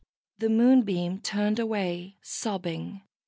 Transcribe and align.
The 0.39 0.49
Moonbeam 0.49 1.19
turned 1.19 1.59
away, 1.59 2.17
sobbing. 2.23 3.03